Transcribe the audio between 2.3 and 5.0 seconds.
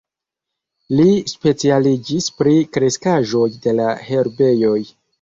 pri kreskaĵoj de la herbejoj.